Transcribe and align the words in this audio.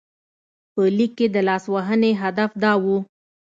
په 0.73 0.81
لیک 0.97 1.11
کې 1.17 1.27
د 1.35 1.37
لاسوهنې 1.47 2.11
هدف 2.21 2.51
دا 2.63 2.73
و. 2.83 2.85